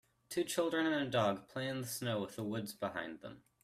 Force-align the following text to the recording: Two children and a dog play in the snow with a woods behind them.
Two 0.29 0.43
children 0.43 0.87
and 0.87 0.95
a 0.95 1.07
dog 1.07 1.47
play 1.47 1.67
in 1.67 1.81
the 1.81 1.85
snow 1.87 2.21
with 2.21 2.35
a 2.39 2.43
woods 2.43 2.73
behind 2.73 3.19
them. 3.21 3.43